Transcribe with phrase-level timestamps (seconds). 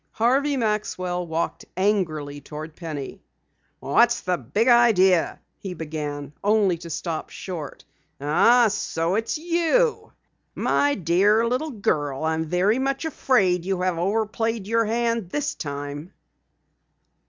[0.13, 3.21] Harvey Maxwell walked angrily toward Penny.
[3.79, 7.85] "What was the big idea?" he began, only to stop short.
[8.19, 10.11] "Oh, so it's you?
[10.55, 15.29] My dear little girl, I am very much afraid, you have over played your hand
[15.29, 16.11] this time!"